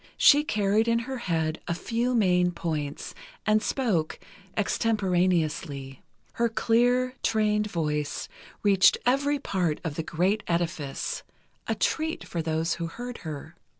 [0.17, 3.13] She carried in her head a few main points,
[3.45, 4.19] and spoke
[4.57, 6.01] extemporaneously.
[6.33, 8.27] Her clear, trained voice,
[8.63, 13.53] reached every part of the great edifice—a treat for those who heard her.